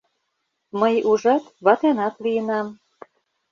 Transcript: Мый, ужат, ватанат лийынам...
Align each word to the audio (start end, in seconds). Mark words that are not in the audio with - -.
Мый, 0.79 0.95
ужат, 1.09 1.43
ватанат 1.65 2.15
лийынам... 2.23 2.67